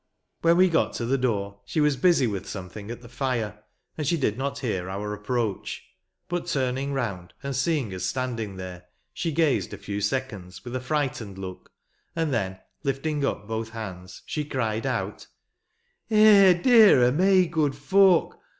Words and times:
When 0.41 0.57
we 0.57 0.67
got 0.67 0.93
to 0.93 1.05
the 1.05 1.15
door 1.19 1.59
she 1.63 1.79
was 1.79 1.95
busy 1.95 2.25
with 2.25 2.49
something 2.49 2.89
at 2.89 3.03
the 3.03 3.07
fire, 3.07 3.63
and 3.99 4.07
she 4.07 4.17
did 4.17 4.35
not 4.35 4.57
hear 4.57 4.89
our 4.89 5.13
approach. 5.13 5.83
But, 6.27 6.47
turning 6.47 6.91
round, 6.91 7.35
and 7.43 7.55
seeing 7.55 7.93
us 7.93 8.03
standing 8.03 8.55
there, 8.55 8.85
she 9.13 9.31
gazed 9.31 9.75
a 9.75 9.77
few 9.77 10.01
seconds 10.01 10.63
with 10.65 10.75
a 10.75 10.79
frightened 10.81 11.37
look, 11.37 11.71
and 12.15 12.33
then 12.33 12.57
lifting 12.83 13.23
up 13.23 13.47
both 13.47 13.69
hands, 13.69 14.23
she 14.25 14.43
cried 14.43 14.87
out," 14.87 15.27
Eh, 16.09 16.53
dear 16.53 17.03
o' 17.03 17.11
me, 17.11 17.45
good 17.45 17.75
folk 17.75 18.39